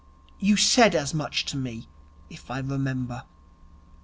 You 0.39 0.57
said 0.57 0.95
as 0.95 1.13
much 1.13 1.45
to 1.45 1.55
me, 1.57 1.87
if 2.27 2.49
I 2.49 2.57
remember. 2.57 3.21